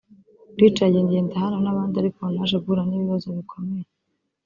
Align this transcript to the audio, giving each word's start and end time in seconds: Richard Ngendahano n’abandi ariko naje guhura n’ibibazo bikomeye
Richard 0.59 0.93
Ngendahano 1.03 1.57
n’abandi 1.61 1.95
ariko 2.01 2.21
naje 2.33 2.55
guhura 2.63 2.83
n’ibibazo 2.85 3.27
bikomeye 3.37 3.87